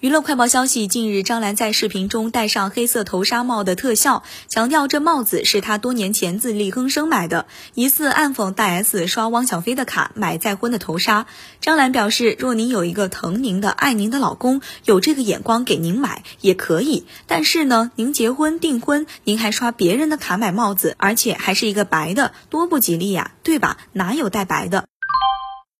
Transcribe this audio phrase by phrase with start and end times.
[0.00, 11.26] 娱乐快报消息近日张兰在视频中戴上黑色头纱帽的特效强调这帽子是她多年前自力更生买的疑似暗讽大 s 刷汪小菲的卡买再婚的头纱。
[11.60, 17.04] 张兰表示若您有一个疼您的爱您的老公有这个眼光给您买也可以。
[17.26, 23.76] 但是呢您结婚订婚您还刷别人的卡买帽子而且还是一个白的多不吉利呀对吧？
[23.92, 24.86] 哪有戴白的？